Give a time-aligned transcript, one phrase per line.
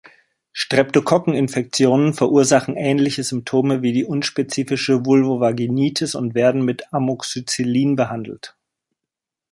[0.51, 8.55] Streptokokkeninfektionen verursachen ähnliche Symptome wie die unspezifische Vulvovaginitis und werden mit Amoxicillin behandelt.